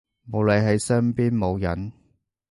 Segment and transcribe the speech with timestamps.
[0.27, 1.91] 冇你喺身邊冇癮